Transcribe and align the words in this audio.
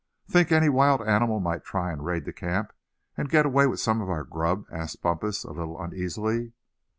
"Think 0.27 0.51
any 0.51 0.67
wild 0.67 1.03
animal 1.07 1.39
might 1.39 1.63
try 1.63 1.91
and 1.91 2.03
raid 2.03 2.25
the 2.25 2.33
camp, 2.33 2.73
and 3.15 3.29
get 3.29 3.45
away 3.45 3.67
with 3.67 3.79
some 3.79 4.01
of 4.01 4.09
our 4.09 4.23
grub?" 4.23 4.65
asked 4.71 5.03
Bumpus, 5.03 5.43
a 5.43 5.51
little 5.51 5.79
uneasily. 5.79 6.53